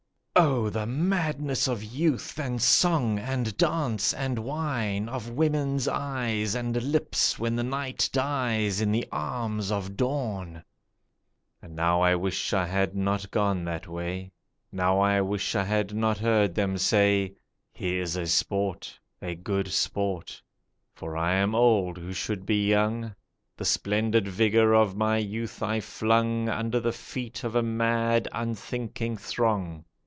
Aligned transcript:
Oh 0.33 0.69
the 0.69 0.85
madness 0.87 1.67
of 1.67 1.83
youth 1.83 2.39
and 2.39 2.61
song 2.61 3.19
and 3.19 3.55
dance 3.57 4.13
and 4.13 4.39
wine, 4.39 5.09
Of 5.09 5.29
woman's 5.29 5.89
eyes 5.89 6.55
and 6.55 6.81
lips, 6.81 7.37
when 7.37 7.55
the 7.57 7.63
night 7.63 8.09
dies 8.13 8.79
in 8.79 8.93
the 8.93 9.05
arms 9.11 9.71
of 9.73 9.97
dawn! 9.97 10.63
And 11.61 11.75
now 11.75 11.99
I 11.99 12.15
wish 12.15 12.53
I 12.53 12.65
had 12.65 12.95
not 12.95 13.29
gone 13.29 13.65
that 13.65 13.89
way. 13.89 14.31
Now 14.71 14.99
I 15.01 15.19
wish 15.19 15.53
I 15.53 15.65
had 15.65 15.93
not 15.93 16.17
heard 16.19 16.55
them 16.55 16.77
say, 16.77 17.35
'He 17.73 17.97
is 17.99 18.15
a 18.15 18.25
sport, 18.25 18.97
a 19.21 19.35
good 19.35 19.67
sport!' 19.71 20.41
For 20.95 21.17
I 21.17 21.33
am 21.33 21.53
old 21.53 21.97
who 21.97 22.13
should 22.13 22.45
be 22.45 22.67
young. 22.67 23.13
The 23.57 23.65
splendid 23.65 24.29
vigour 24.29 24.73
of 24.73 24.95
my 24.95 25.17
youth 25.17 25.61
I 25.61 25.81
flung 25.81 26.47
Under 26.47 26.79
the 26.79 26.93
feet 26.93 27.43
of 27.43 27.53
a 27.53 27.61
mad, 27.63 28.29
unthinking 28.31 29.17
throng. 29.17 29.83